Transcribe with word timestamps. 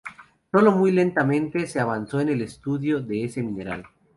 Solo 0.51 0.71
muy 0.71 0.89
lentamente 0.91 1.67
se 1.67 1.79
avanzó 1.79 2.21
en 2.21 2.29
el 2.29 2.41
estudio 2.41 3.01
de 3.01 3.25
este 3.25 3.43
mineral. 3.43 3.85